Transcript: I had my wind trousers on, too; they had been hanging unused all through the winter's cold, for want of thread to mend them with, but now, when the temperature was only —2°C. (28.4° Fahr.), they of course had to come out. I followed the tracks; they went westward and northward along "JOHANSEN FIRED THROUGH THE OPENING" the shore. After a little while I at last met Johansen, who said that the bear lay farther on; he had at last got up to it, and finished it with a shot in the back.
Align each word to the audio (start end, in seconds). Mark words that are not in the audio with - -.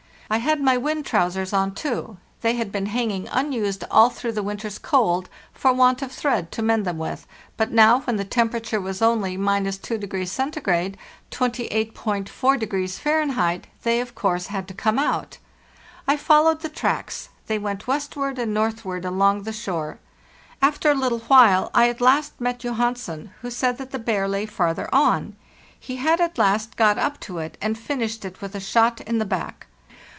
I 0.33 0.37
had 0.37 0.61
my 0.61 0.77
wind 0.77 1.05
trousers 1.05 1.51
on, 1.51 1.73
too; 1.75 2.15
they 2.39 2.53
had 2.55 2.71
been 2.71 2.85
hanging 2.85 3.27
unused 3.27 3.83
all 3.91 4.09
through 4.09 4.31
the 4.31 4.41
winter's 4.41 4.77
cold, 4.79 5.27
for 5.53 5.73
want 5.73 6.01
of 6.01 6.09
thread 6.09 6.53
to 6.53 6.61
mend 6.61 6.85
them 6.85 6.97
with, 6.97 7.27
but 7.57 7.69
now, 7.73 7.99
when 8.03 8.15
the 8.15 8.23
temperature 8.23 8.79
was 8.79 9.01
only 9.01 9.37
—2°C. 9.37 10.95
(28.4° 11.31 12.97
Fahr.), 13.09 13.61
they 13.83 13.99
of 13.99 14.15
course 14.15 14.47
had 14.47 14.69
to 14.69 14.73
come 14.73 14.97
out. 14.97 15.37
I 16.07 16.15
followed 16.15 16.61
the 16.61 16.69
tracks; 16.69 17.27
they 17.47 17.59
went 17.59 17.85
westward 17.89 18.39
and 18.39 18.53
northward 18.53 19.03
along 19.03 19.43
"JOHANSEN 19.43 19.53
FIRED 19.53 19.63
THROUGH 19.65 19.73
THE 19.81 19.85
OPENING" 19.85 19.97
the 19.99 19.99
shore. 19.99 20.61
After 20.69 20.91
a 20.91 20.95
little 20.95 21.19
while 21.27 21.69
I 21.73 21.89
at 21.89 21.99
last 21.99 22.39
met 22.39 22.59
Johansen, 22.59 23.31
who 23.41 23.51
said 23.51 23.77
that 23.79 23.91
the 23.91 23.99
bear 23.99 24.29
lay 24.29 24.45
farther 24.45 24.87
on; 24.95 25.35
he 25.77 25.97
had 25.97 26.21
at 26.21 26.37
last 26.37 26.77
got 26.77 26.97
up 26.97 27.19
to 27.19 27.39
it, 27.39 27.57
and 27.61 27.77
finished 27.77 28.23
it 28.23 28.39
with 28.41 28.55
a 28.55 28.61
shot 28.61 29.01
in 29.01 29.17
the 29.17 29.25
back. 29.25 29.67